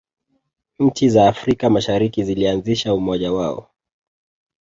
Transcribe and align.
nchi 0.79 1.09
za 1.09 1.27
afrika 1.27 1.69
mashariki 1.69 2.23
zilianzisha 2.23 2.93
umoja 2.93 3.33
wao 3.33 3.67